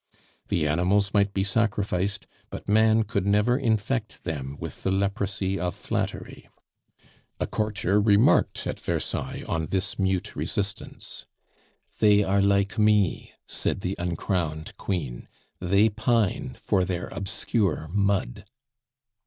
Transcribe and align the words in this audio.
The 0.47 0.67
animals 0.67 1.13
might 1.13 1.31
be 1.31 1.43
sacrificed, 1.43 2.25
but 2.49 2.67
man 2.67 3.03
could 3.03 3.27
never 3.27 3.55
infect 3.55 4.23
them 4.23 4.57
with 4.59 4.81
the 4.81 4.89
leprosy 4.89 5.59
of 5.59 5.75
flattery. 5.75 6.49
A 7.39 7.45
courtier 7.45 8.01
remarked 8.01 8.65
at 8.65 8.79
Versailles 8.79 9.43
on 9.47 9.67
this 9.67 9.99
mute 9.99 10.35
resistance. 10.35 11.27
"They 11.99 12.23
are 12.23 12.41
like 12.41 12.79
me," 12.79 13.33
said 13.47 13.81
the 13.81 13.95
uncrowned 13.99 14.75
queen; 14.75 15.27
"they 15.59 15.87
pine 15.87 16.55
for 16.59 16.83
their 16.83 17.09
obscure 17.09 17.87
mud." 17.91 18.45